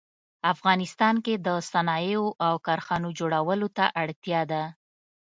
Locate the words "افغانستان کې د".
0.53-1.47